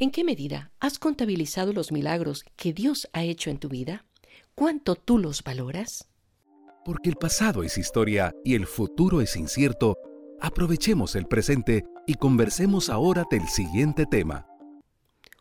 [0.00, 4.04] ¿En qué medida has contabilizado los milagros que Dios ha hecho en tu vida?
[4.54, 6.08] ¿Cuánto tú los valoras?
[6.84, 9.96] Porque el pasado es historia y el futuro es incierto,
[10.40, 14.46] aprovechemos el presente y conversemos ahora del siguiente tema.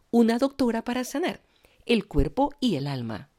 [0.09, 1.39] Una doctora para sanar
[1.85, 3.29] el cuerpo y el alma.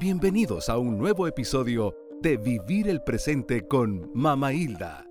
[0.00, 5.07] Bienvenidos a un nuevo episodio de Vivir el Presente con Mama Hilda.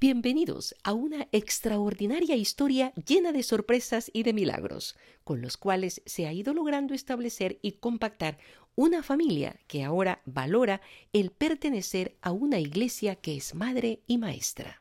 [0.00, 6.26] Bienvenidos a una extraordinaria historia llena de sorpresas y de milagros, con los cuales se
[6.26, 8.38] ha ido logrando establecer y compactar
[8.76, 10.80] una familia que ahora valora
[11.12, 14.80] el pertenecer a una iglesia que es madre y maestra.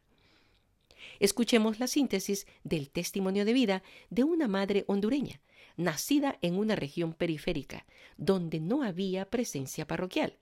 [1.20, 5.42] Escuchemos la síntesis del testimonio de vida de una madre hondureña,
[5.76, 10.38] nacida en una región periférica, donde no había presencia parroquial,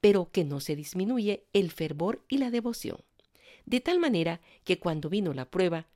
[0.00, 3.02] pero que no se disminuye el fervor y la devoción
[3.68, 5.86] de tal manera que cuando vino la prueba,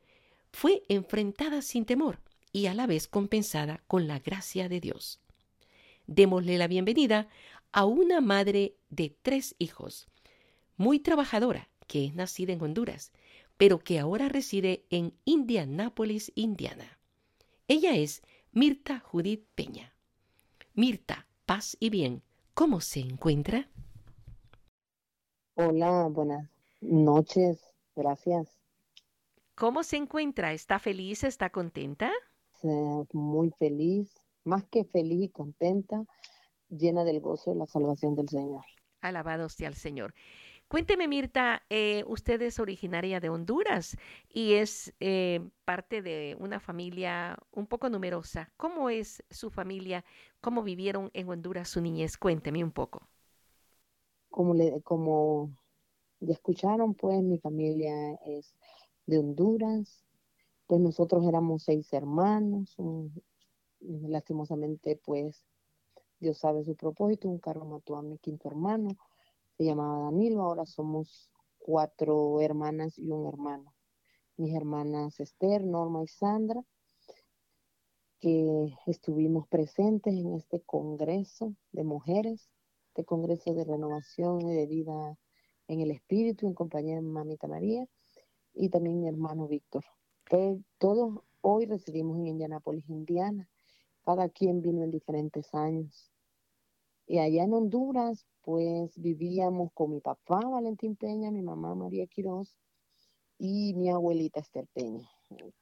[0.53, 2.19] fue enfrentada sin temor
[2.53, 5.21] y a la vez compensada con la gracia de Dios.
[6.07, 7.29] Démosle la bienvenida
[7.73, 10.07] a una madre de tres hijos,
[10.77, 13.11] muy trabajadora, que es nacida en Honduras,
[13.57, 16.99] pero que ahora reside en Indianápolis, Indiana.
[17.69, 19.95] Ella es Mirta Judith Peña.
[20.75, 23.71] Mirta, paz y bien, ¿cómo se encuentra?
[25.55, 26.52] Hola, buenas
[26.83, 27.61] noches,
[27.97, 28.59] gracias.
[29.55, 30.53] ¿Cómo se encuentra?
[30.53, 31.25] ¿Está feliz?
[31.25, 32.11] ¿Está contenta?
[33.13, 36.05] muy feliz, más que feliz y contenta,
[36.69, 38.65] llena del gozo de la salvación del Señor.
[39.01, 40.15] Alabado sea el Señor.
[40.69, 43.97] Cuénteme, Mirta, eh, usted es originaria de Honduras
[44.29, 48.53] y es eh, parte de una familia un poco numerosa.
[48.57, 50.05] ¿Cómo es su familia?
[50.41, 52.17] ¿Cómo vivieron en Honduras su niñez?
[52.17, 53.09] Cuénteme un poco.
[54.31, 55.51] Como, le, como
[56.23, 58.55] ya escucharon, pues mi familia es
[59.07, 60.05] de Honduras,
[60.67, 62.77] pues nosotros éramos seis hermanos,
[63.81, 65.45] lastimosamente pues
[66.21, 68.91] Dios sabe su propósito, un carro mató a mi quinto hermano,
[69.59, 73.75] se llamaba Danilo, ahora somos cuatro hermanas y un hermano.
[74.37, 76.63] Mis hermanas Esther, Norma y Sandra,
[78.21, 82.49] que estuvimos presentes en este congreso de mujeres,
[82.89, 85.19] este congreso de renovación y de vida
[85.69, 87.87] en el espíritu en compañía de mamita María
[88.55, 89.85] y también mi hermano Víctor.
[90.79, 93.49] Todos, hoy residimos en Indianápolis, Indiana.
[94.05, 96.11] Cada quien vino en diferentes años.
[97.07, 102.57] Y allá en Honduras, pues vivíamos con mi papá Valentín Peña, mi mamá María Quiroz
[103.39, 105.09] y mi abuelita Esther Peña.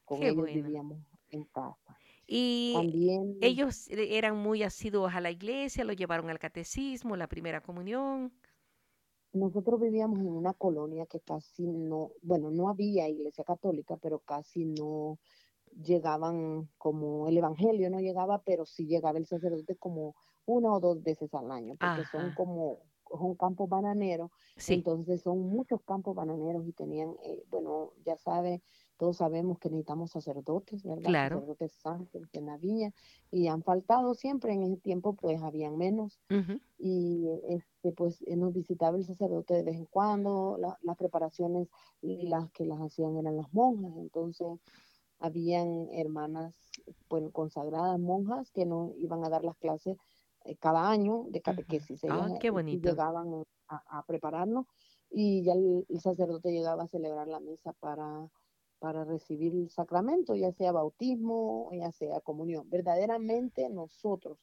[0.04, 0.98] Con ellos vivíamos
[1.30, 1.98] en casa.
[2.26, 7.60] Y También, ellos eran muy asiduos a la iglesia, lo llevaron al catecismo, la primera
[7.60, 8.32] comunión.
[9.32, 14.64] Nosotros vivíamos en una colonia que casi no, bueno, no había iglesia católica, pero casi
[14.64, 15.18] no
[15.82, 20.14] llegaban como el evangelio no llegaba, pero sí llegaba el sacerdote como
[20.46, 22.80] una o dos veces al año, porque son como
[23.10, 24.30] un campo bananero,
[24.66, 28.62] entonces son muchos campos bananeros y tenían, eh, bueno, ya sabe,
[29.00, 31.08] todos sabemos que necesitamos sacerdotes, ¿verdad?
[31.08, 31.36] Claro.
[31.36, 32.92] Sacerdotes santos en la viña
[33.30, 36.20] y han faltado siempre en ese tiempo, pues habían menos
[36.78, 41.68] y este, pues nos visitaba el sacerdote de vez en cuando, las preparaciones
[42.02, 44.46] las que las hacían eran las monjas, entonces
[45.18, 46.54] habían hermanas
[47.08, 49.96] bueno, consagradas monjas que nos iban a dar las clases
[50.44, 52.04] eh, cada año de catequesis.
[52.04, 52.86] ah, qué bonito.
[52.86, 54.66] Llegaban a, prepararnos
[55.10, 58.28] y ya el, sacerdote llegaba a celebrar la misa para,
[58.80, 62.68] para recibir el sacramento, ya sea bautismo, ya sea comunión.
[62.68, 64.38] Verdaderamente nosotros,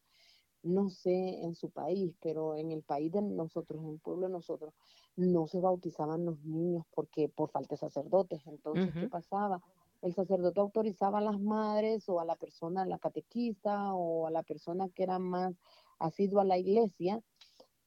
[0.63, 4.33] no sé en su país, pero en el país de nosotros, en el pueblo de
[4.33, 4.73] nosotros,
[5.15, 8.45] no se bautizaban los niños porque por falta de sacerdotes.
[8.47, 9.61] Entonces, ¿qué pasaba?
[10.01, 14.43] el sacerdote autorizaba a las madres o a la persona, la catequista o a la
[14.43, 15.55] persona que era más
[15.99, 17.21] asidua a la iglesia,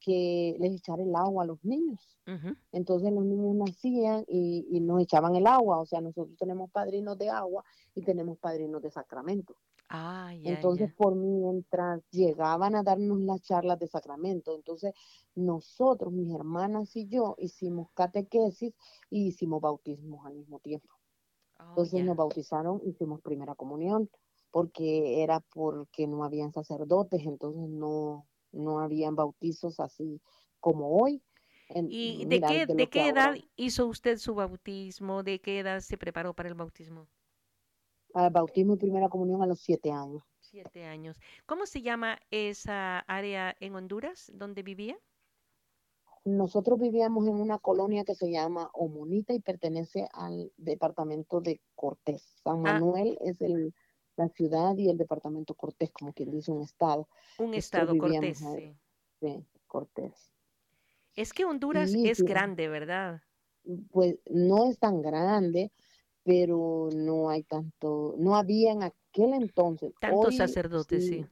[0.00, 2.16] que les echara el agua a los niños.
[2.70, 7.18] Entonces los niños nacían y, y, nos echaban el agua, o sea, nosotros tenemos padrinos
[7.18, 9.56] de agua y tenemos padrinos de sacramento.
[9.92, 14.94] Ah, entonces, por mientras llegaban a darnos las charlas de sacramento, entonces
[15.34, 18.72] nosotros, mis hermanas y yo, hicimos catequesis
[19.10, 20.94] y hicimos bautismos al mismo tiempo.
[21.58, 24.08] Oh, entonces nos bautizaron, hicimos primera comunión,
[24.52, 30.20] porque era porque no habían sacerdotes, entonces no, no habían bautizos así
[30.60, 31.22] como hoy.
[31.68, 35.22] ¿Y de qué, de, qué edad hizo usted su bautismo?
[35.22, 37.08] ¿De qué edad se preparó para el bautismo?
[38.14, 40.22] Al bautismo y primera comunión a los siete años.
[40.40, 41.18] Siete años.
[41.46, 44.98] ¿Cómo se llama esa área en Honduras donde vivía?
[46.24, 52.34] nosotros vivíamos en una colonia que se llama Omonita y pertenece al departamento de Cortés.
[52.44, 52.80] San Ah.
[52.80, 53.74] Manuel es el,
[54.20, 57.08] la ciudad y el departamento Cortés, como quien dice un estado.
[57.38, 58.76] Un estado cortés, ahí.
[59.20, 59.44] sí.
[59.66, 60.32] Cortés.
[61.14, 63.22] Es que Honduras Y es sí, grande, ¿verdad?
[63.90, 65.70] pues no es tan grande,
[66.24, 69.92] pero no hay tanto, no había en aquel entonces.
[70.00, 71.26] Tantos sacerdotes, sí.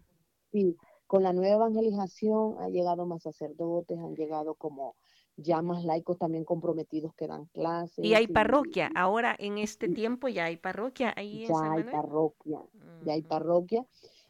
[0.53, 0.77] sí,
[1.07, 4.97] con la nueva evangelización han llegado más sacerdotes, han llegado como
[5.39, 8.05] ya más laicos también comprometidos que dan clases.
[8.05, 8.91] Y hay y parroquia.
[8.95, 12.61] Ahora en este tiempo ya hay parroquia ahí ya hay parroquia,
[13.05, 13.87] ya hay parroquia.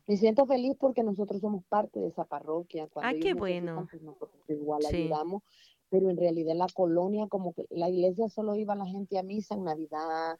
[0.06, 2.86] Me siento feliz porque nosotros somos parte de esa parroquia.
[2.88, 3.86] Cuando Ah, qué bueno.
[3.90, 4.96] pues nosotros igual Sí.
[4.96, 5.42] ayudamos.
[5.90, 9.54] Pero en realidad la colonia, como que la iglesia solo iba la gente a misa
[9.54, 10.36] en Navidad,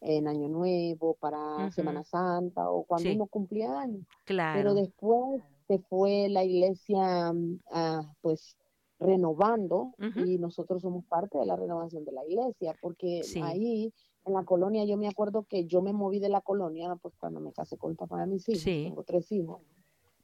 [0.00, 2.04] en Año Nuevo, para Semana.
[2.04, 4.04] Santa o cuando Sí, uno cumplía años.
[4.24, 4.74] Pero claro.
[4.74, 7.32] después se fue la iglesia,
[7.72, 8.56] ah, pues
[9.02, 13.40] renovando y nosotros somos parte de la renovación de la iglesia, porque Sí.
[13.42, 13.92] ahí
[14.24, 17.40] en la colonia yo me acuerdo que yo me moví de la colonia, pues cuando
[17.40, 18.84] me casé con el papá de mis hijos, Sí.
[18.88, 19.60] tengo tres hijos,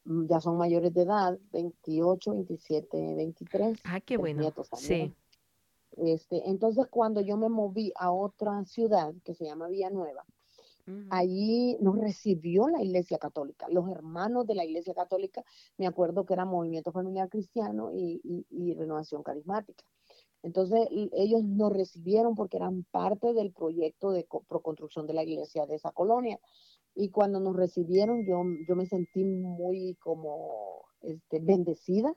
[0.04, 4.40] mm, ya son mayores de edad, 28, 27, 23, Ah, qué bueno.
[4.42, 5.08] nietos también.
[5.10, 5.14] Sí.
[5.96, 10.24] Este, entonces cuando yo me moví a otra ciudad que se llama Villanueva,
[11.10, 13.66] Allí nos recibió la Iglesia Católica.
[13.70, 15.42] Los hermanos de la Iglesia Católica,
[15.78, 19.84] me acuerdo que era Movimiento Familiar Cristiano y, Renovación Carismática.
[20.42, 25.66] Entonces, ellos nos recibieron porque eran parte del proyecto de co- proconstrucción de la iglesia
[25.66, 26.38] de esa colonia.
[26.94, 32.14] Y cuando nos recibieron, yo, yo me sentí muy como este, bendecida,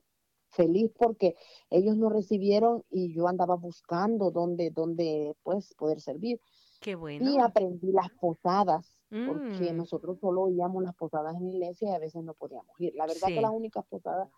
[0.51, 1.35] feliz porque
[1.69, 6.41] ellos nos recibieron y yo andaba buscando dónde, dónde pues, poder servir.
[6.81, 7.39] Qué Y bueno.
[7.39, 11.99] aprendí las posadas, porque Mm, nosotros solo oíamos las posadas en la iglesia y a
[11.99, 12.93] veces no podíamos ir.
[12.95, 13.41] La verdad que sí.
[13.41, 14.29] las únicas posadas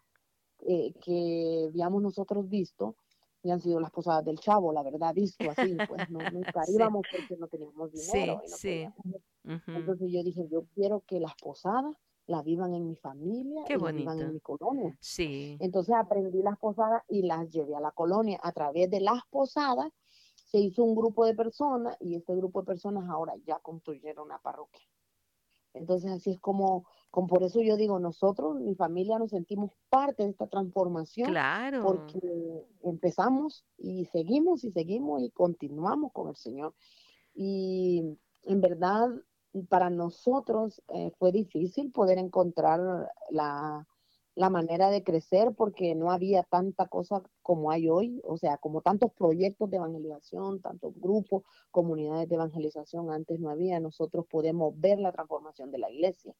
[0.67, 2.97] eh, que habíamos nosotros visto
[3.43, 6.69] y han sido las posadas del chavo, la verdad, visto así, pues no, nunca Sí.
[6.69, 8.65] íbamos porque no teníamos Sí, dinero y no sí.
[8.65, 9.21] podíamos ir.
[9.45, 9.73] Ujú.
[9.73, 11.95] Entonces yo dije, yo quiero que las posadas
[12.27, 14.97] las vivan en mi familia Qué y las vivan en mi colonia.
[15.01, 15.59] Sí.
[15.59, 18.39] Entonces aprendí las posadas y las llevé a la colonia.
[18.43, 19.89] A través de las posadas
[20.53, 24.37] se hizo un grupo de personas y este grupo de personas ahora ya construyeron una
[24.37, 24.85] parroquia.
[25.73, 30.21] Entonces así es como, como por eso yo digo, nosotros, mi familia, nos sentimos parte
[30.21, 31.81] de esta transformación Claro.
[31.83, 36.75] porque empezamos y seguimos y seguimos y continuamos con el Señor.
[37.33, 39.09] Y en verdad,
[39.69, 43.87] para nosotros eh, fue difícil poder encontrar la,
[44.35, 48.81] la manera de crecer porque no había tanta cosa como hay hoy, o sea, como
[48.81, 53.79] tantos proyectos de evangelización, tantos grupos, comunidades de evangelización antes no había.
[53.79, 56.33] Nosotros podemos ver la transformación de la iglesia,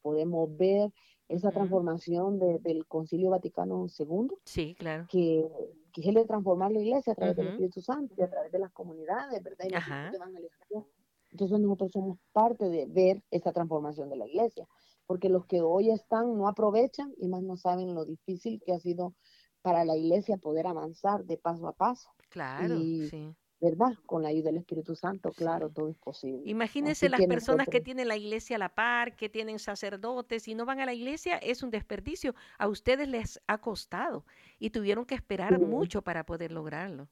[0.00, 0.92] podemos ver
[1.28, 5.06] esa transformación de- del Concilio Vaticano II Sí, claro.
[5.08, 5.48] que,
[5.94, 7.48] de transformar la iglesia a través del.
[7.48, 9.64] Espíritu Santo y a través de las comunidades, ¿verdad?
[9.66, 9.70] Y
[10.10, 10.86] de evangelización.
[11.32, 14.66] Entonces nosotros somos parte de ver esa transformación de la iglesia,
[15.10, 18.78] porque los que hoy están no aprovechan y más no saben lo difícil que ha
[18.78, 19.12] sido
[19.60, 23.34] para la iglesia poder avanzar de paso a paso, Claro, Y sí.
[23.60, 23.94] ¿verdad?
[24.06, 25.74] Con la ayuda del Espíritu Santo, claro, Sí.
[25.74, 26.48] todo es posible.
[26.48, 30.46] Imagínense Así las que personas que tienen la iglesia a la par, que tienen sacerdotes
[30.46, 32.36] y no van a la iglesia, es un desperdicio.
[32.56, 34.24] A ustedes les ha costado
[34.60, 35.64] y tuvieron que esperar Sí.
[35.64, 37.08] mucho para poder lograrlo.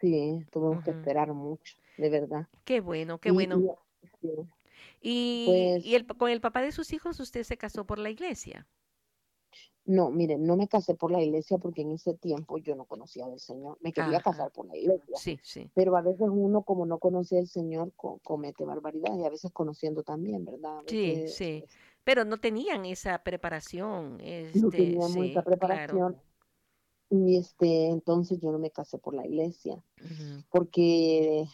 [0.00, 2.48] Sí, tuvimos que esperar mucho, de verdad.
[2.64, 3.58] Qué bueno, qué Y- bueno.
[4.02, 4.48] y- sí.
[5.00, 8.10] Y, Pues- y el, con el papá de sus hijos usted se casó por la
[8.10, 8.66] iglesia.
[9.84, 13.26] No, miren, no me casé por la iglesia porque en ese tiempo yo no conocía
[13.26, 13.78] del Señor.
[13.80, 14.32] Me quería Ajá.
[14.32, 15.16] casar por la iglesia.
[15.16, 15.70] Sí, sí.
[15.74, 19.50] Pero a veces uno, como no conoce al Señor, co- comete barbaridades y a veces
[19.50, 20.82] conociendo también, ¿verdad?
[20.86, 21.64] Sí, sí.
[22.04, 24.18] Pero no tenían esa preparación.
[24.20, 25.44] no Este, teníamos sí, esa claro.
[25.44, 26.16] preparación.
[27.10, 29.82] Y este, entonces yo no me casé por la iglesia
[30.50, 31.46] porque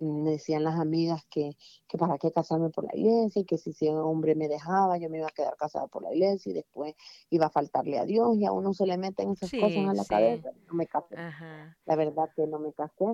[0.00, 1.56] me decían las amigas que,
[1.88, 5.10] que para qué casarme por la iglesia y que si ese hombre me dejaba yo
[5.10, 6.94] me iba a quedar casada por la iglesia y después
[7.30, 9.94] iba a faltarle a Dios y a uno se le meten esas Sí, cosas a
[9.94, 10.08] la sí.
[10.08, 10.50] cabeza.
[10.66, 11.14] No me casé.
[11.16, 11.76] Ajá.
[11.86, 13.04] La verdad que no me casé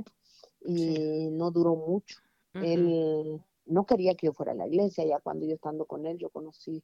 [0.65, 2.19] y no duró mucho.
[2.55, 6.17] Él no quería que yo fuera a la iglesia, ya cuando yo estando con él
[6.19, 6.83] yo conocí,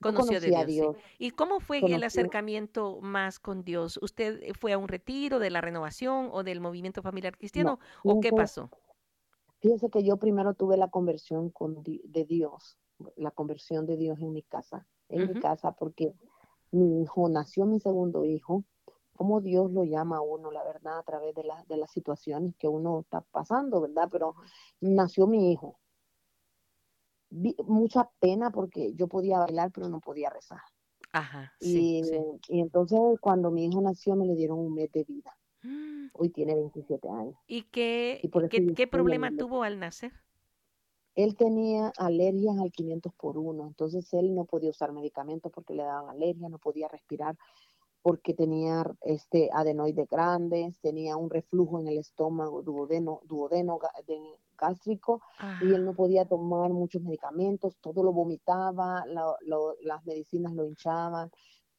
[0.00, 0.96] Conoció de conocí a Dios.
[1.18, 3.98] ¿Y cómo fue el acercamiento más con Dios?
[4.00, 7.80] ¿Usted fue a un retiro de la renovación o del movimiento familiar cristiano?
[8.04, 8.70] ¿O qué pasó?
[9.60, 12.78] Fíjese que yo primero tuve la conversión con, di- de Dios,
[13.16, 16.14] la conversión de Dios en mi casa, en mi casa, porque
[16.70, 18.64] mi hijo nació mi segundo hijo,
[19.16, 22.54] como Dios lo llama a uno, la verdad, a través de, la- de las situaciones
[22.56, 24.08] que uno está pasando, ¿verdad?
[24.12, 24.34] Pero
[24.80, 25.78] nació mi hijo.
[27.30, 30.60] Vi mucha pena porque yo podía bailar, pero no podía rezar.
[31.12, 32.16] Ajá, y, sí, sí.
[32.48, 35.37] y entonces cuando mi hijo nació me le dieron un mes de vida.
[35.62, 37.34] Mm, Hoy tiene 27 años.
[37.46, 40.12] ¿Y qué, Y por qué, qué problema tuvo al nacer?
[41.14, 45.82] Él tenía alergias al 500 por uno, entonces él no podía usar medicamentos porque le
[45.82, 47.36] daban alergia, no podía respirar
[48.00, 53.80] porque tenía este adenoides grandes, tenía un reflujo en el estómago, duodeno, duodeno
[54.56, 55.20] gástrico,
[55.60, 60.64] y él no podía tomar muchos medicamentos, todo lo vomitaba, la- lo- las medicinas lo
[60.64, 61.30] hinchaban.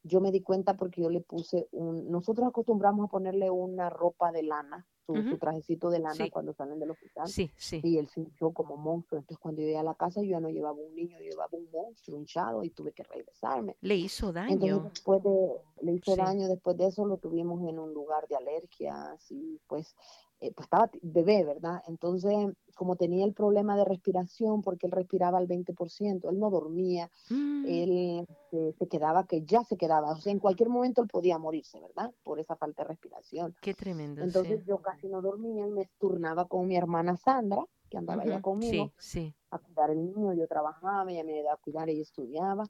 [0.10, 4.32] Yo me di cuenta porque yo le puse un, nosotros acostumbramos a ponerle una ropa
[4.32, 7.28] de lana, su, su ujú, trajecito de lana Sí, cuando salen del hospital.
[7.30, 7.82] sí, sí.
[7.82, 9.20] Y él se hinchó como monstruo.
[9.20, 11.50] Entonces, cuando yo llegué a la casa, yo ya no llevaba un niño, yo llevaba
[11.58, 13.78] un monstruo hinchado y tuve que regresarme.
[13.82, 14.84] Le hizo Entonces, daño.
[14.84, 16.22] después de, le hizo Sí.
[16.24, 19.96] daño, después de eso lo tuvimos en un lugar de alergias y pues,
[20.42, 21.82] eh, pues estaba bebé, ¿verdad?
[21.88, 22.34] Entonces,
[22.76, 27.84] como tenía el problema de respiración, porque él respiraba al 20%, él no dormía, Mm,
[27.84, 31.38] él se, se quedaba, que ya se quedaba, o sea, en cualquier momento él podía
[31.40, 32.12] morirse, ¿verdad?
[32.24, 33.56] Por esa falta de respiración.
[33.62, 34.66] Qué tremendo, Entonces sí.
[34.66, 38.42] yo casi no dormía y me turnaba con mi hermana Sandra, que andaba allá Ujú,
[38.42, 39.36] conmigo, Sí, sí.
[39.52, 40.34] a cuidar el niño.
[40.34, 42.66] Yo trabajaba, ella me ayudaba a cuidar, ella estudiaba.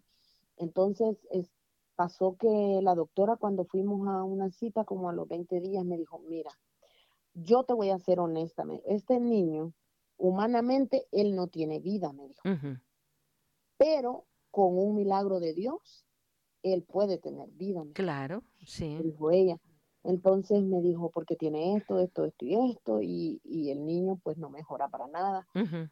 [0.58, 1.52] Entonces es-
[1.96, 5.98] pasó que la doctora cuando fuimos a una cita, como a los 20 días, me
[5.98, 6.52] dijo, mira,
[7.44, 9.74] yo te voy a ser honesta, me- este niño,
[10.18, 12.42] humanamente, él no tiene vida, me dijo,
[13.78, 16.06] pero con un milagro de Dios,
[16.64, 17.94] él puede tener vida, me dijo.
[17.94, 18.98] Claro, me sí.
[19.02, 19.58] dijo ella.
[20.04, 24.38] Entonces me dijo, porque tiene esto, esto, esto y esto, y, y el niño pues
[24.38, 25.46] no mejora para nada.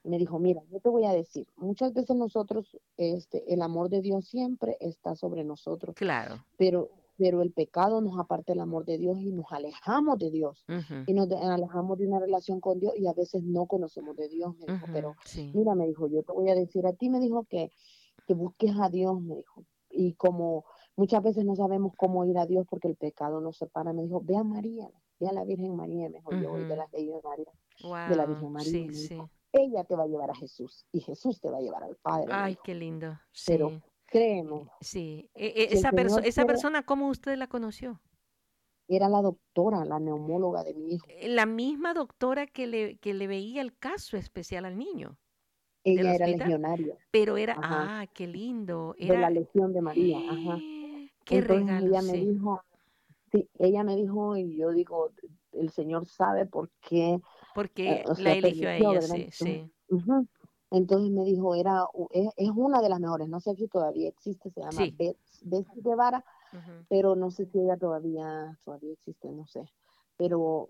[0.04, 4.01] Me dijo, mira, yo te voy a decir, muchas veces nosotros, este, el amor de
[4.01, 6.46] Dios siempre está sobre nosotros, Claro.
[6.58, 10.65] pero, pero el pecado nos aparta el amor de Dios y nos alejamos de Dios,
[11.05, 14.27] y nos de- alejamos de una relación con Dios y a veces no conocemos de
[14.29, 15.51] Dios, me dijo, ujú, pero Sí.
[15.53, 17.71] mira, me dijo, yo te voy a decir a ti, me dijo que,
[18.27, 19.63] que busques a Dios, me dijo.
[19.89, 20.65] Y como
[20.97, 24.21] muchas veces no sabemos cómo ir a Dios porque el pecado nos separa, me dijo,
[24.24, 27.19] ve a María, ve a la Virgen María, me dijo, yo voy de la Virgen
[27.24, 27.51] María,
[28.09, 29.13] de la Virgen María, sí, me sí.
[29.15, 31.95] dijo, ella te va a llevar a Jesús y Jesús te va a llevar al
[31.95, 33.17] Padre, Ay, qué lindo.
[33.45, 35.30] Pero Sí, créeme, sí.
[35.36, 38.02] E- e- esa perso- esa persona, ¿cómo usted la conoció?
[38.90, 41.08] era la doctora, la neumóloga de mi hijo.
[41.08, 45.18] Eh, La misma doctora que le, que le veía el caso especial al niño
[45.84, 49.82] Ella era hospital, legionaria, pero era, ajá, ah, qué lindo, de la era, Legión de
[49.82, 50.64] María, ajá.
[51.26, 52.62] qué Entonces regalo, ella me dijo,
[53.32, 55.12] sí, ella me dijo y yo digo,
[55.54, 57.22] el Señor sabe por qué, eh,
[57.54, 59.74] porque o la eligió a ella, sí, sí.
[60.71, 64.50] Entonces me dijo, era, es, es una de las mejores, no sé si todavía existe,
[64.50, 64.93] se llama sí.
[64.97, 66.24] Bets, Betsy Guevara,
[66.89, 69.63] pero no sé si ella todavía, todavía existe, no sé.
[70.17, 70.69] Pero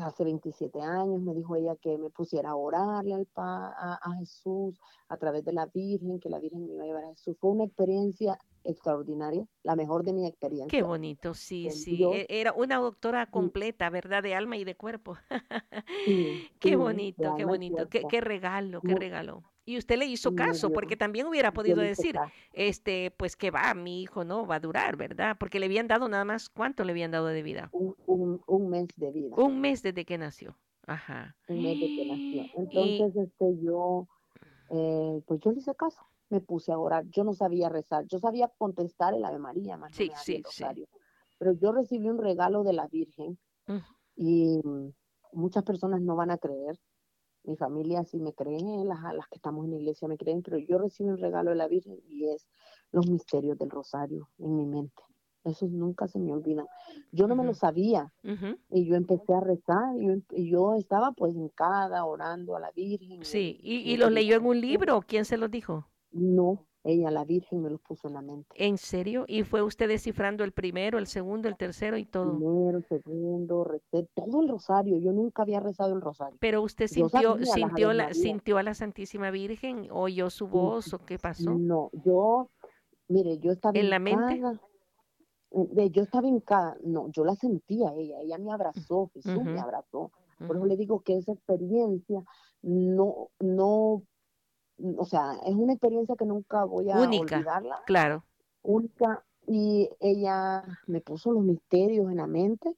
[0.00, 4.12] hace 27 años me dijo ella que me pusiera a orarle al pa, a, a
[4.14, 4.78] Jesús
[5.08, 7.36] a través de la Virgen, que la Virgen me iba a llevar a Jesús.
[7.38, 10.26] Fue una experiencia extraordinaria, la mejor de mi
[10.66, 11.96] Qué experiencia bonito, sí, sí.
[11.96, 12.12] Dios.
[12.12, 14.22] e- Era una doctora Sí, completa, ¿verdad?
[14.22, 15.16] De alma y de cuerpo.
[16.04, 19.44] sí, Qué sí, bonito, qué bonito, qué, qué regalo, qué Muy, regalo.
[19.64, 22.34] Y usted le hizo caso, porque también hubiera podido decir, caso.
[22.52, 25.36] este, pues que va, mi hijo no va a durar, ¿verdad?
[25.38, 27.72] Porque le habían dado nada más, ¿cuánto le habían dado de vida?
[27.80, 30.58] Un, un, un mes de vida, Un mes desde que nació.
[30.86, 31.36] Ajá.
[31.48, 32.48] un mes de que nació.
[32.70, 34.06] Y Entonces, este, yo,
[34.70, 37.04] eh, pues yo le hice caso, me puse a orar.
[37.08, 40.10] Yo no sabía rezar, yo sabía contestar el Ave María, más sí,
[40.48, 40.64] sí.
[41.38, 43.78] Pero yo recibí un regalo de la Virgen Mm,
[44.16, 44.60] y
[45.32, 46.78] muchas personas no van a creer.
[47.44, 50.58] Mi familia sí me cree, las, las que estamos en la iglesia me creen, pero
[50.58, 52.48] yo recibí un regalo de la Virgen y es
[52.90, 55.02] los misterios del rosario en mi mente.
[55.44, 56.66] Esos nunca se me olvidan.
[57.12, 58.58] Yo no me lo sabía ujú.
[58.68, 62.72] y yo empecé a rezar y yo, y yo estaba pues hincada orando a la
[62.72, 65.86] Virgen Sí, y, y, los leyó en un libro, ¿quién se los dijo?
[66.16, 68.48] No, ella, la Virgen, me los puso en la mente.
[68.54, 69.24] ¿En serio?
[69.26, 72.38] ¿Y fue usted descifrando el primero, el segundo, el tercero y todo?
[72.38, 74.96] Primero, segundo, recé todo el rosario.
[74.98, 76.36] Yo nunca había rezado el rosario.
[76.40, 81.18] Pero usted sintió, sintió la, sintió a la Santísima Virgen, oyó su voz o qué
[81.18, 81.50] pasó?
[81.50, 82.50] No, yo,
[83.08, 84.36] mire, yo estaba ¿En la mente?
[84.36, 84.60] hincada,
[85.76, 90.12] eh, yo estaba hincada, no, yo la sentía ella, ella me abrazó, Jesús me abrazó.
[90.38, 92.22] Por eso le digo que esa experiencia
[92.62, 94.02] no, no,
[94.98, 98.26] o sea, es una experiencia que nunca voy a Única, olvidarla, claro.
[98.62, 102.76] única, y ella me puso los misterios en la mente.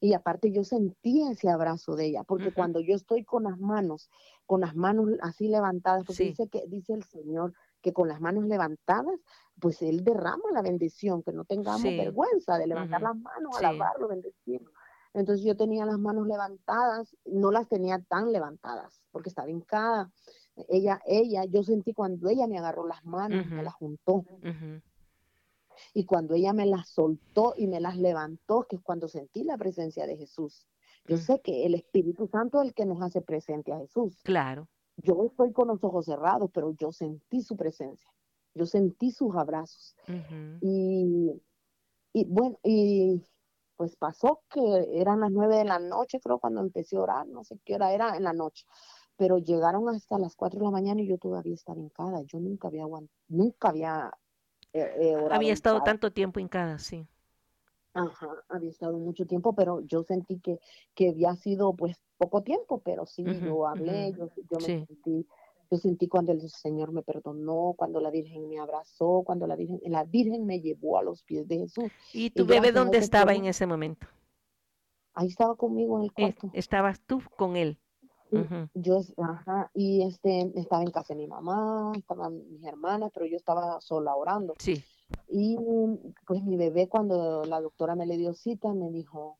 [0.00, 4.10] Y aparte yo sentí ese abrazo de ella, porque cuando yo estoy con las manos,
[4.46, 8.20] con las manos así levantadas, porque Sí, dice que dice el Señor que con las
[8.20, 9.20] manos levantadas,
[9.60, 13.56] pues él derrama la bendición, que no tengamos sí, vergüenza de levantar ujú, las manos,
[13.56, 13.58] sí.
[13.58, 14.70] alabarlo, bendecirlo.
[15.12, 20.10] Entonces yo tenía las manos levantadas, no las tenía tan levantadas, porque estaba hincada.
[20.68, 24.12] Ella, ella, yo sentí cuando ella me agarró las manos, me Ujú, las juntó.
[24.14, 24.80] ujú.
[25.94, 29.56] Y cuando ella me las soltó y me las levantó, que es cuando sentí la
[29.56, 30.66] presencia de Jesús.
[31.06, 31.20] Yo Mm.
[31.20, 34.20] sé que el Espíritu Santo es el que nos hace presente a Jesús.
[34.22, 34.68] Claro.
[34.98, 38.08] Yo estoy con los ojos cerrados, pero yo sentí su presencia.
[38.54, 39.96] Yo sentí sus abrazos.
[40.60, 41.40] Y,
[42.12, 43.22] y bueno, y
[43.76, 44.60] pues pasó que
[45.00, 47.92] eran las nueve de la noche, creo, cuando empecé a orar, no sé qué hora
[47.94, 48.66] era en la noche,
[49.20, 52.68] pero llegaron hasta las cuatro de la mañana y yo todavía estaba hincada, yo nunca
[52.68, 54.12] había aguant- nunca había
[54.74, 55.82] eh, eh, orado Había estado hincada.
[55.82, 57.08] tanto tiempo hincada, sí.
[57.94, 60.60] Ajá, había estado mucho tiempo, pero yo sentí que,
[60.94, 64.86] que había sido pues poco tiempo, pero sí, yo hablé, yo, yo me sí.
[64.86, 65.26] sentí,
[65.70, 69.80] yo sentí cuando el Señor me perdonó, cuando la Virgen me abrazó, cuando la Virgen,
[69.86, 71.90] la Virgen me llevó a los pies de Jesús.
[72.12, 74.06] ¿Y tu Y bebé dónde estaba en ese momento?
[75.14, 76.50] Ahí estaba conmigo en el Es- cuarto.
[76.52, 77.79] estabas tú con él.
[78.30, 78.38] Sí.
[78.74, 83.36] Yo, ajá, y este, estaba en casa de mi mamá, estaban mis hermanas, pero yo
[83.36, 84.54] estaba sola orando.
[84.58, 84.82] Sí.
[85.28, 85.56] Y
[86.26, 89.38] pues mi bebé, cuando la doctora me le dio cita, me dijo,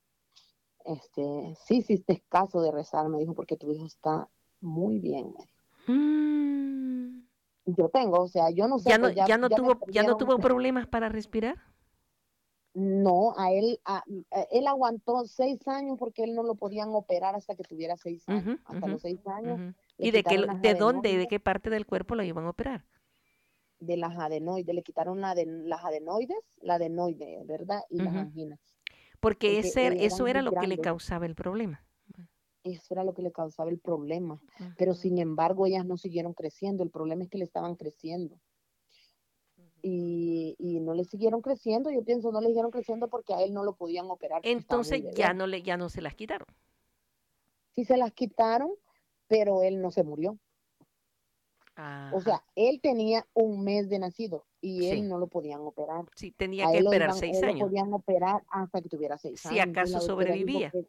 [0.85, 4.29] este, sí hiciste caso de rezar, me dijo, porque tu hijo está
[4.61, 5.33] muy bien.
[5.33, 5.93] me dijo.
[5.93, 7.21] Mm.
[7.67, 10.17] Yo tengo, o sea, yo no sé, ¿Ya no, pues, ya no tuvo, ya no
[10.17, 11.57] tuvo problemas para respirar?
[12.73, 17.35] No, a él, a- a- él aguantó seis años porque él no lo podían operar
[17.35, 18.61] hasta que tuviera seis años.
[18.65, 19.75] Hasta los seis años.
[19.99, 21.29] ¿Y de qué, de dónde, de adenoides.
[21.29, 22.85] qué parte del cuerpo lo iban a operar?
[23.81, 27.81] de las adenoides, le quitaron la de, las adenoides, la adenoide, ¿verdad?
[27.89, 28.61] Y las anginas.
[29.21, 31.83] Porque Porque ese, eso era lo que le causaba el problema.
[32.63, 34.39] Eso era lo que le causaba el problema.
[34.77, 36.83] Pero sin embargo, ellas no siguieron creciendo.
[36.83, 38.39] El problema es que le estaban creciendo.
[39.83, 41.91] Y, y no le siguieron creciendo.
[41.91, 44.41] Yo pienso no le siguieron creciendo porque a él no lo podían operar.
[44.45, 46.47] Entonces ya no le, ya no se las quitaron.
[47.75, 48.71] Sí se las quitaron,
[49.29, 50.39] pero él no se murió.
[52.13, 54.91] O sea, él tenía un mes de nacido y Sí.
[54.91, 56.05] él no lo podían operar.
[56.15, 57.69] sí, tenía A que esperar iban- seis él lo años.
[57.69, 59.69] podían operar hasta que tuviera seis Si años.
[59.69, 60.71] Entonces, acaso sobrevivía.
[60.73, 60.87] que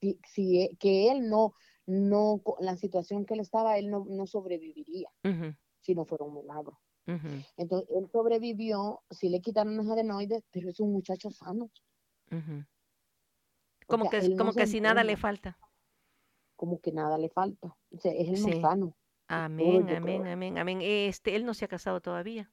[0.00, 1.54] si, si e- que él no,
[1.86, 5.10] no, la situación que él estaba, él no, no sobreviviría
[5.80, 6.78] si no fuera un milagro.
[7.06, 11.70] Entonces, él sobrevivió, sí le quitaron las adenoides, pero es un muchacho sano.
[13.86, 15.58] Como sea, que, no como que si nada le falta.
[16.56, 17.76] como que nada le falta.
[17.90, 18.60] O sea, es el más Sí.
[18.60, 18.96] sano.
[19.26, 20.32] Amén, amén, creo.
[20.32, 20.78] amén, amén.
[20.82, 22.50] Este, él no se ha casado todavía.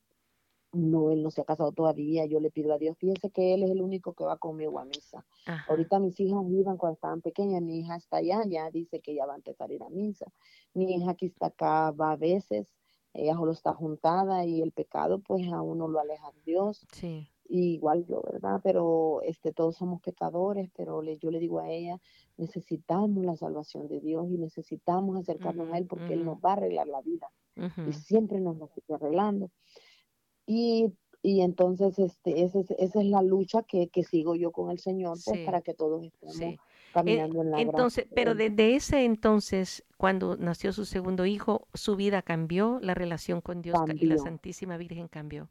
[0.74, 2.26] No, él no se ha casado todavía.
[2.26, 4.86] Yo le pido a Dios, fíjese que él es el único que va conmigo a
[4.86, 5.26] misa.
[5.46, 5.66] Ajá.
[5.70, 9.26] Ahorita mis hijas iban cuando estaban pequeñas, mi hija está allá, ya dice que ya
[9.26, 10.26] va a empezar a ir a misa.
[10.74, 12.74] Mi hija aquí está acá, va a veces,
[13.14, 17.28] ella solo está juntada y el pecado pues a uno lo aleja de Dios, Sí.
[17.48, 18.62] y igual yo, ¿verdad?
[18.64, 22.00] Pero este, todos somos pecadores, pero le, yo le digo a ella,
[22.38, 26.54] necesitamos la salvación de Dios y necesitamos acercarnos a Él porque Él nos va a
[26.54, 27.30] arreglar la vida
[27.90, 29.50] y siempre nos lo sigue arreglando.
[30.46, 34.72] Y, y entonces este, esa es, esa es la lucha que, que sigo yo con
[34.72, 36.58] el Señor, pues Sí, para que todos estemos Sí.
[36.94, 38.16] Caminando en la Entonces, gracia.
[38.16, 43.62] pero desde ese entonces, cuando nació su segundo hijo, su vida cambió, la relación con
[43.62, 44.18] Dios ca- y la Cambió.
[44.18, 45.50] Santísima Virgen cambió.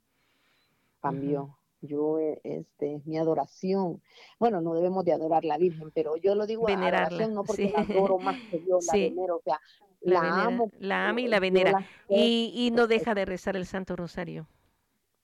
[1.01, 1.57] cambió.
[1.83, 4.03] Yo, eh, este, es mi adoración.
[4.39, 7.45] Bueno, no debemos de adorar a la Virgen, pero yo lo digo Venerarla, adoración no
[7.45, 7.73] porque sí.
[7.75, 9.09] la adoro más que yo, la Sí.
[9.09, 9.59] venero, o sea,
[10.03, 10.71] La, la, venera, amo.
[10.79, 11.73] la ama y la venera.
[11.73, 14.47] la Y, y no deja de rezar el Santo Rosario.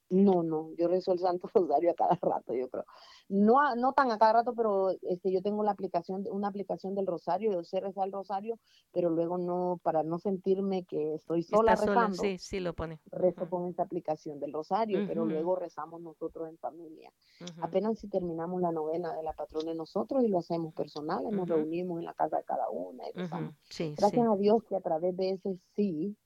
[0.09, 2.85] No, no, yo rezo el Santo Rosario a cada rato, yo creo.
[3.29, 6.49] No, a- no tan a cada rato, pero este, yo tengo la aplicación, de- una
[6.49, 8.57] aplicación del Rosario, yo sé rezar el Rosario,
[8.93, 12.73] pero luego no, para no sentirme que estoy sola Está sola, rezando, sí, sí lo
[12.75, 13.01] pone.
[13.11, 17.13] rezo con esta aplicación del Rosario, pero luego rezamos nosotros en familia.
[17.61, 21.55] Apenas si terminamos la novena de la patrona nosotros y lo hacemos personales, nos Ujú.
[21.55, 23.55] reunimos en la casa de cada una y rezamos.
[23.71, 23.97] Sí, sí.
[23.97, 26.17] Gracias a Dios que a través de ese sí,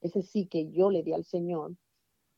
[0.00, 1.72] ese sí que yo le di al Señor,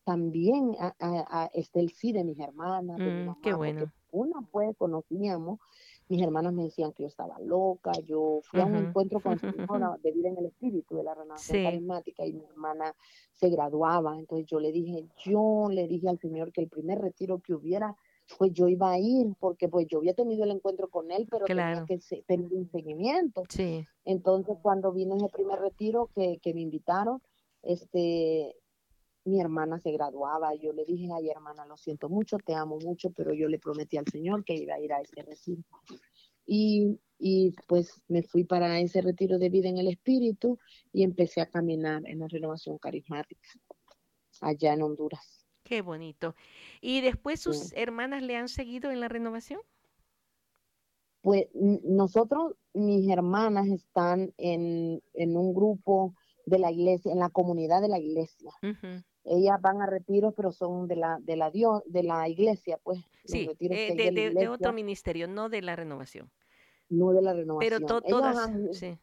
[0.08, 3.52] también a, a- a- está el sí de mis hermanas, de mi Mm, mamá, qué
[3.52, 3.92] bueno.
[4.10, 5.58] una pues conocíamos,
[6.08, 9.38] mis hermanas me decían que yo estaba loca, yo fui a un encuentro con el
[9.68, 11.62] Señor de vida en el espíritu de la renovación Sí.
[11.62, 12.94] carismática y mi hermana
[13.34, 17.40] se graduaba, entonces yo le dije, yo le dije al Señor que el primer retiro
[17.40, 17.94] que hubiera
[18.38, 21.44] pues yo iba a ir porque pues yo había tenido el encuentro con él, pero
[21.46, 21.86] Claro.
[21.86, 23.42] tenía que tener un seguimiento.
[23.50, 23.84] Sí.
[24.06, 27.20] Entonces, cuando vino ese primer retiro que, que me invitaron,
[27.62, 28.56] este,
[29.28, 30.54] mi hermana se graduaba.
[30.56, 33.96] Yo le dije, ay, hermana, lo siento mucho, te amo mucho, pero yo le prometí
[33.98, 35.62] al Señor que iba a ir a ese retiro.
[36.46, 40.58] Y, y pues me fui para ese retiro de vida en el Espíritu
[40.92, 43.48] y empecé a caminar en la renovación carismática
[44.40, 45.46] allá en Honduras.
[45.62, 46.34] Qué bonito.
[46.80, 47.74] ¿Y después sus Sí.
[47.74, 49.60] hermanas le han seguido en la renovación?
[51.20, 56.14] Pues nosotros, mis hermanas, están en, en un grupo
[56.48, 58.52] de la iglesia, en la comunidad de la iglesia.
[59.24, 63.00] Ellas van a retiros, pero son de la de la Dios, de la iglesia, pues.
[63.24, 66.30] Sí, eh, de, otro ministerio, no de la renovación.
[66.88, 67.80] No de la renovación.
[67.86, 68.98] Pero todas, sí.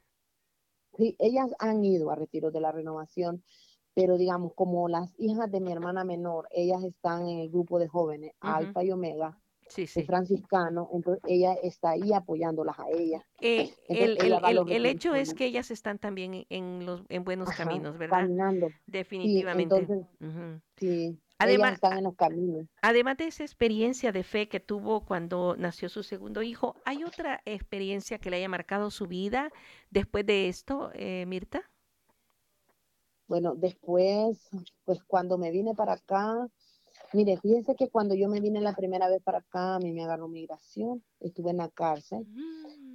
[0.97, 1.15] sí.
[1.19, 3.43] ellas han ido a retiros de la renovación,
[3.93, 7.87] pero digamos, como las hijas de mi hermana menor, ellas están en el grupo de
[7.87, 10.03] jóvenes, Alfa y Omega, sí, sí.
[10.03, 13.23] franciscano, entonces ella está ahí apoyándolas a ellas.
[13.41, 18.21] Eh, el, hecho es que ellas están también en los en buenos caminos, ¿verdad?
[18.21, 18.67] Caminando.
[18.85, 19.87] Definitivamente.
[20.77, 22.65] sí, además, están en los caminos.
[22.81, 27.41] Además de esa experiencia de fe que tuvo cuando nació su segundo hijo, ¿hay otra
[27.45, 29.51] experiencia que le haya marcado su vida
[29.89, 31.63] después de esto, eh, Mirta?
[33.27, 34.49] Bueno, después,
[34.83, 36.47] pues cuando me vine para acá,
[37.15, 40.03] Mire, fíjense que cuando yo me vine la primera vez para acá, a mí me
[40.03, 42.27] agarró migración, estuve en la cárcel.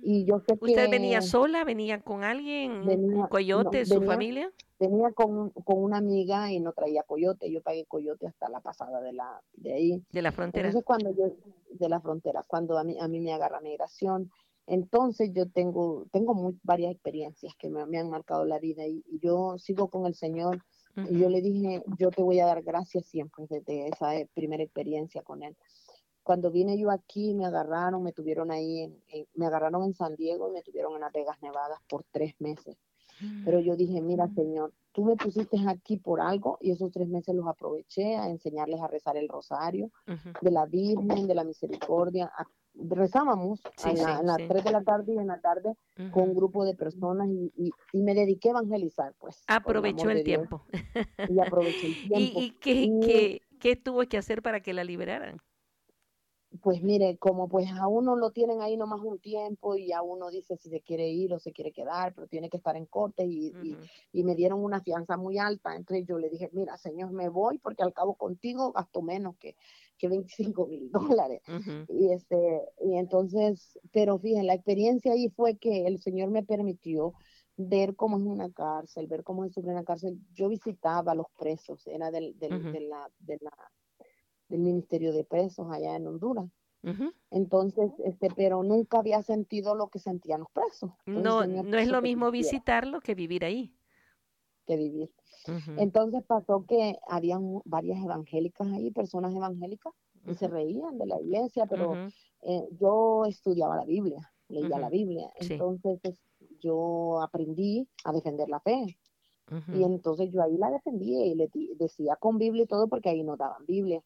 [0.03, 1.65] Y yo sé ¿Usted venía sola?
[1.65, 2.87] ¿Venía con alguien?
[2.87, 4.53] ¿Un coyote, su familia?
[4.79, 7.51] Venía con, una amiga y no traía coyote.
[7.51, 10.05] Yo pagué coyote hasta la pasada de la de ahí.
[10.13, 10.69] De la frontera.
[10.69, 11.35] Entonces cuando yo,
[11.71, 14.31] de la frontera, cuando a mí, a mí me agarra migración,
[14.67, 19.57] entonces yo tengo, tengo muy, varias experiencias que me, han marcado la vida y yo
[19.59, 20.63] sigo con el Señor
[20.97, 24.63] y yo le dije, yo te voy a dar gracias siempre desde esa eh, primera
[24.63, 25.57] experiencia con él.
[26.23, 30.49] Cuando vine yo aquí, me agarraron, me tuvieron ahí, en, me agarraron en San Diego
[30.49, 32.77] y me tuvieron en Las Vegas, Nevadas por tres meses.
[33.45, 37.35] Pero yo dije, mira, Señor, tú me pusiste aquí por algo y esos tres meses
[37.35, 39.91] los aproveché a enseñarles a rezar el rosario
[40.41, 45.19] de la Virgen, de la Misericordia, a rezábamos a, las 3 de la tarde y
[45.19, 45.75] en la tarde
[46.13, 49.43] con un grupo de personas y, me dediqué a evangelizar, pues.
[49.47, 50.65] Aprovechó el, tiempo.
[51.29, 52.41] Y aproveché el tiempo.
[52.41, 55.41] ¿Y, qué, qué, tuvo que hacer para que la liberaran?
[56.63, 60.31] Pues mire, como pues a uno lo tienen ahí nomás un tiempo y a uno
[60.31, 63.25] dice si se quiere ir o se quiere quedar, pero tiene que estar en corte
[63.25, 63.53] y,
[64.13, 65.77] y, me dieron una fianza muy alta.
[65.77, 69.55] Entonces yo le dije, mira, señor, me voy porque al cabo contigo gasto menos que,
[70.01, 70.91] que 25 mil
[71.27, 71.43] dólares.
[71.89, 77.13] Y este, y entonces, pero fíjense, la experiencia ahí fue que el Señor me permitió
[77.57, 80.19] ver cómo es una cárcel, ver cómo es una cárcel.
[80.33, 83.53] Yo visitaba a los presos, era del, del, de la, de la,
[84.49, 86.47] del Ministerio de Presos allá en Honduras.
[87.31, 90.91] Entonces, este, pero nunca había sentido lo que sentían los presos.
[91.05, 93.77] no, no es lo mismo visitarlo que vivir ahí.
[94.67, 95.11] Que vivir.
[95.77, 99.93] Entonces pasó que habían varias evangélicas ahí, personas evangélicas,
[100.27, 102.09] y se reían de la iglesia, pero
[102.43, 105.99] eh, yo estudiaba la Biblia, leía la Biblia, entonces
[106.61, 108.99] yo aprendí a defender la fe.
[109.75, 113.25] Y entonces yo ahí la defendía y le decía con Biblia y todo porque ahí
[113.25, 114.01] no daban Biblia.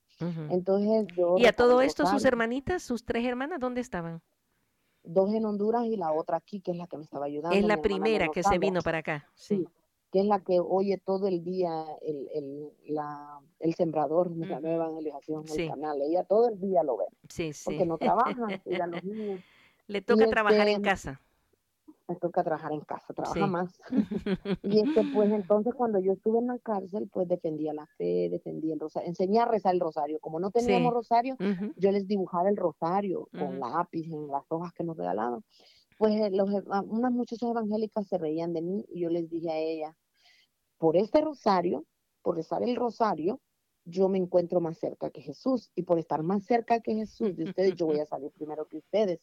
[0.48, 1.36] Entonces yo...
[1.36, 4.22] ¿Y a todo esto sus hermanitas, sus tres hermanas, dónde estaban?
[5.02, 7.54] Dos en Honduras y la otra aquí, que es la que me estaba ayudando.
[7.54, 9.28] Es la primera que se vino para acá.
[9.34, 9.66] sí
[10.14, 14.60] que es la que oye todo el día el, el, la, el sembrador de la
[14.60, 16.00] nueva evangelización el canal.
[16.02, 17.06] Ella todo el día lo ve.
[17.28, 17.64] Sí, sí.
[17.64, 19.40] Porque no trabaja, ella los niños.
[19.88, 21.20] Le toca trabajar en casa.
[22.06, 23.80] Le toca trabajar en casa, trabaja más.
[24.62, 28.74] y este, pues entonces cuando yo estuve en la cárcel, pues defendía la fe, defendía
[28.74, 30.20] el rosario, enseñé a rezar el rosario.
[30.20, 31.36] Como no teníamos rosario,
[31.74, 35.42] yo les dibujaba el rosario con lápiz en las hojas que nos regalaban.
[35.98, 36.48] Pues los,
[36.86, 39.96] unas muchachas evangélicas se reían de mí y yo les dije a ella,
[40.84, 41.86] por este rosario,
[42.20, 43.40] por rezar el rosario,
[43.86, 47.44] yo me encuentro más cerca que Jesús y por estar más cerca que Jesús de
[47.44, 49.18] ustedes, yo voy a salir primero que ustedes.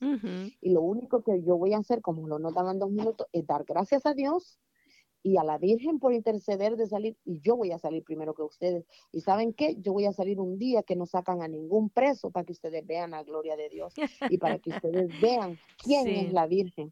[0.60, 3.46] Y lo único que yo voy a hacer, como lo nos daban dos minutos, es
[3.46, 4.60] dar gracias a Dios
[5.22, 8.42] y a la Virgen por interceder de salir y yo voy a salir primero que
[8.42, 8.84] ustedes.
[9.12, 9.76] ¿Y saben qué?
[9.82, 12.88] Yo voy a salir un día que no sacan a ningún preso para que ustedes
[12.88, 13.94] vean la gloria de Dios
[14.32, 16.92] y para que ustedes vean quién es la Virgen.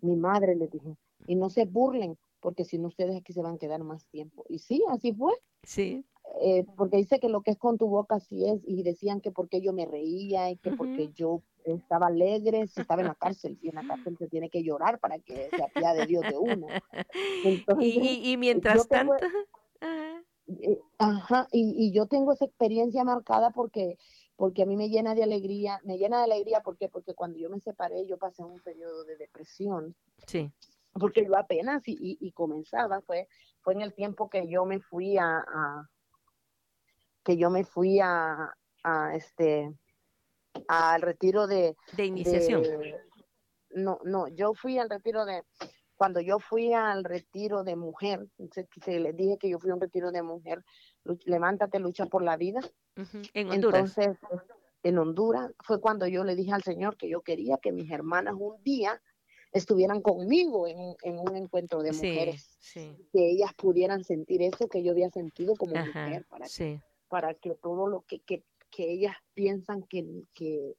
[0.00, 0.94] Mi madre le dije,
[1.26, 4.44] y no se burlen, porque si no ustedes aquí se van a quedar más tiempo.
[4.48, 5.32] Y sí, así fue.
[5.62, 6.04] Sí.
[6.42, 9.30] Eh, porque dice que lo que es con tu boca así es, y decían que
[9.30, 13.58] porque yo me reía y que porque yo estaba alegre, si estaba en la cárcel,
[13.60, 16.38] y en la cárcel se tiene que llorar para que se apiade de Dios de
[16.38, 16.66] uno.
[17.80, 19.14] y, mientras tanto...
[20.62, 23.98] Eh, ajá, y, y yo tengo esa experiencia marcada porque
[24.34, 27.48] porque a mí me llena de alegría, me llena de alegría porque porque cuando yo
[27.50, 29.94] me separé yo pasé un periodo de depresión.
[30.26, 30.50] Sí
[30.92, 33.28] porque yo apenas y, comenzaba, fue,
[33.60, 35.44] fue en el tiempo que yo me fui a,
[37.24, 39.72] que yo me fui a, a este
[40.66, 42.62] al retiro de de iniciación.
[43.70, 45.44] no, no, yo fui al retiro de
[46.00, 49.82] cuando yo fui al retiro de mujer, se, les dije que yo fui a un
[49.82, 50.64] retiro de mujer,
[51.26, 52.60] levántate, lucha por la vida.
[53.34, 53.98] En Honduras.
[53.98, 54.18] Entonces,
[54.82, 58.34] en Honduras fue cuando yo le dije al Señor que yo quería que mis hermanas
[58.38, 58.98] un día
[59.52, 65.10] estuvieran conmigo en, un encuentro de mujeres, que ellas pudieran sentir eso que yo había
[65.10, 70.24] sentido como mujer, para, que, para que todo lo que, que, que ellas piensan que,
[70.34, 70.76] que,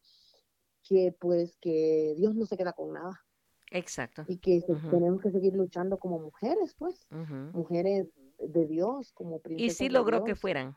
[0.83, 3.23] que, pues que Dios no se queda con nada.
[3.71, 4.25] Exacto.
[4.27, 7.07] Y que tenemos que seguir luchando como mujeres, pues,
[7.53, 8.07] mujeres
[8.37, 9.73] de Dios, como princesas.
[9.73, 10.75] Y sí logró que fueran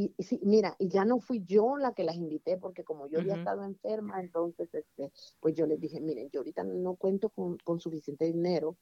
[0.00, 3.20] y, sí, mira, y ya no fui yo la que las invité, porque como yo
[3.20, 7.58] había estado enferma, entonces, este, pues yo les dije, miren, yo ahorita no cuento con,
[7.58, 8.76] con suficiente dinero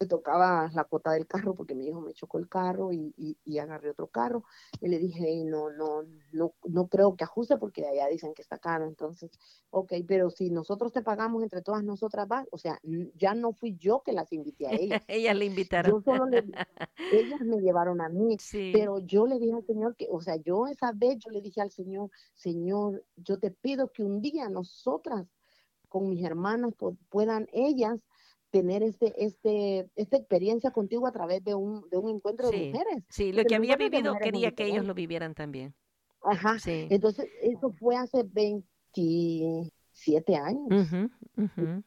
[0.00, 3.12] me tocaba la cuota del carro porque mi hijo me chocó el carro y,
[3.44, 4.44] y, agarré otro carro.
[4.80, 8.58] Y le dije no no no no creo que ajuste porque allá dicen que está
[8.58, 9.30] caro entonces
[9.70, 12.80] ok pero si nosotros te pagamos entre todas nosotras va o sea
[13.16, 15.02] ya no fui yo que las invité a ellas.
[15.08, 15.92] Ellas le invitaron.
[15.92, 16.44] Yo solo le,
[17.12, 18.36] ellas me llevaron a mí
[18.72, 21.60] pero yo le dije al señor que o sea yo esa vez yo le dije
[21.60, 25.26] al señor señor yo te pido que un día nosotras
[25.88, 26.74] con mis hermanas
[27.08, 27.98] puedan ellas
[28.50, 33.04] tener este, este, esta experiencia contigo a través de un, de un encuentro de mujeres.
[33.08, 35.74] Sí, lo que había vivido quería que ellos lo vivieran también.
[36.22, 36.58] Ajá.
[36.58, 36.88] Sí.
[36.90, 40.88] Entonces, eso fue hace 27 años.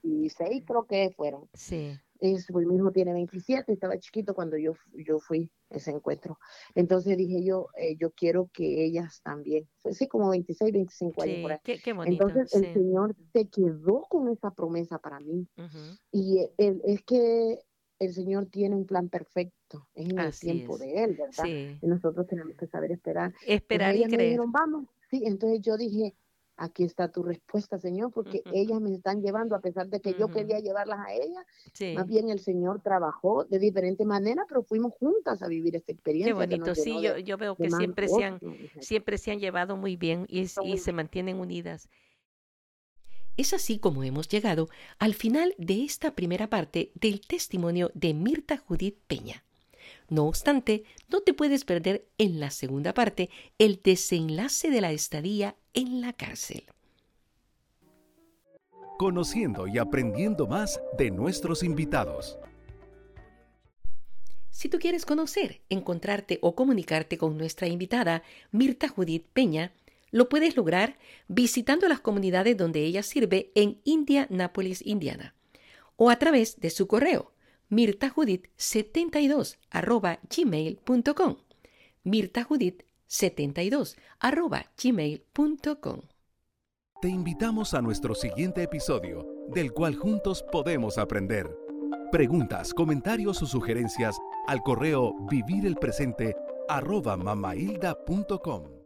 [0.03, 1.49] y seis creo que fueron.
[1.53, 5.91] Sí es, pues, mi hijo tiene 27, estaba chiquito cuando yo, yo fui a ese
[5.91, 6.37] encuentro.
[6.75, 11.37] Entonces dije yo, eh, yo quiero que ellas también, fue así como 26, 25 años
[11.41, 11.59] por ahí.
[12.05, 15.47] Entonces el Señor se quedó con esa promesa para mí.
[16.11, 17.59] Y es que
[17.99, 21.45] el Señor tiene un plan perfecto, es en el tiempo de Él, ¿verdad?
[21.81, 23.33] Y nosotros tenemos que saber esperar.
[23.47, 24.39] Esperar y creer.
[24.47, 26.15] vamos, sí, entonces yo dije,
[26.61, 30.27] aquí está tu respuesta, Señor, porque ellas me están llevando, a pesar de que yo
[30.29, 31.43] quería llevarlas a ellas,
[31.95, 36.33] más bien el Señor trabajó de diferente manera, pero fuimos juntas a vivir esta experiencia.
[36.33, 38.39] Qué bonito, sí, yo, yo, veo que siempre se, han,
[38.79, 41.89] siempre se han llevado muy bien y, y se mantienen unidas.
[43.37, 44.69] Es así como hemos llegado
[44.99, 49.43] al final de esta primera parte del testimonio de Mirta Judith Peña.
[50.11, 55.55] No obstante, no te puedes perder en la segunda parte el desenlace de la estadía
[55.73, 56.65] en la cárcel.
[58.99, 62.37] Conociendo y aprendiendo más de nuestros invitados.
[64.49, 68.21] Si tú quieres conocer, encontrarte o comunicarte con nuestra invitada,
[68.51, 69.71] Mirta Judith Peña,
[70.11, 70.97] lo puedes lograr
[71.29, 75.35] visitando las comunidades donde ella sirve en Indianapolis, Indiana,
[75.95, 77.30] o a través de su correo
[77.71, 81.37] mirtajudith72 arroba gmail.com
[82.05, 86.01] mirtajudith72 arroba gmail.com
[87.01, 91.49] Te invitamos a nuestro siguiente episodio, del cual juntos podemos aprender.
[92.11, 96.35] Preguntas, comentarios o sugerencias al correo vivirelpresente
[96.67, 98.80] arroba mamailda.com